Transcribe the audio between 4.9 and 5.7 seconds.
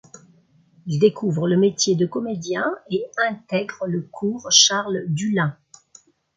Dullin.